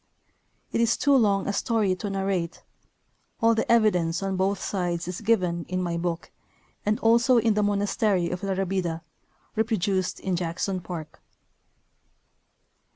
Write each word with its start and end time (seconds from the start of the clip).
It 0.71 0.81
is 0.81 0.97
too 0.97 1.15
long 1.15 1.45
a 1.47 1.53
story 1.53 1.93
to 1.97 2.09
narrate; 2.09 2.63
all 3.39 3.53
the 3.53 3.71
evidence 3.71 4.23
on 4.23 4.35
both 4.35 4.59
sides 4.59 5.07
is 5.07 5.21
given 5.21 5.63
in 5.69 5.79
my 5.79 5.95
book 5.95 6.31
and 6.83 6.99
also 7.01 7.37
in 7.37 7.53
the 7.53 7.61
monastery 7.61 8.31
of 8.31 8.41
La 8.41 8.53
Rabida, 8.55 9.03
reproduced 9.55 10.19
in 10.19 10.35
Jackson 10.35 10.79
Park. 10.81 11.21